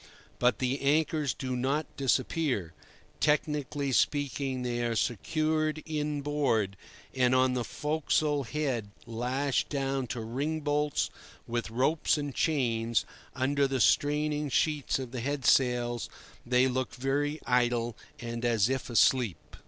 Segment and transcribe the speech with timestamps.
[0.39, 2.73] But the anchors do not disappear.
[3.19, 6.75] Technically speaking, they are "secured in board";
[7.13, 11.11] and, on the forecastle head, lashed down to ring bolts
[11.45, 16.09] with ropes and chains, under the straining sheets of the head sails,
[16.47, 19.55] they look very idle and as if asleep.